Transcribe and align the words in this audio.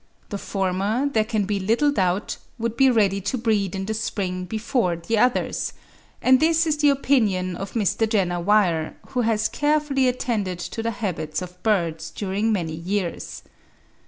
The 0.29 0.39
former, 0.39 1.07
there 1.07 1.23
can 1.23 1.45
be 1.45 1.59
little 1.59 1.91
doubt, 1.91 2.37
would 2.57 2.75
be 2.75 2.89
ready 2.89 3.21
to 3.21 3.37
breed 3.37 3.75
in 3.75 3.85
the 3.85 3.93
spring 3.93 4.45
before 4.45 4.95
the 4.95 5.19
others; 5.19 5.73
and 6.23 6.39
this 6.39 6.65
is 6.65 6.77
the 6.77 6.89
opinion 6.89 7.55
of 7.55 7.73
Mr. 7.73 8.09
Jenner 8.09 8.39
Weir, 8.41 8.95
who 9.09 9.21
has 9.21 9.47
carefully 9.47 10.07
attended 10.07 10.57
to 10.57 10.81
the 10.81 10.89
habits 10.89 11.43
of 11.43 11.61
birds 11.61 12.09
during 12.09 12.51
many 12.51 12.73
years. 12.73 13.43